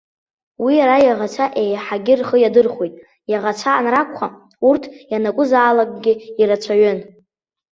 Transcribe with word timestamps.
Уи 0.63 0.73
иара 0.79 0.97
иаӷацәа 1.05 1.45
еиҳагьы 1.61 2.13
рхы 2.19 2.37
иадырхәеит, 2.39 2.93
иаӷацәа 3.31 3.71
анракәха, 3.79 4.27
урҭ 4.67 4.83
ианакәызаалакгьы 5.11 6.13
ирацәаҩын. 6.41 6.99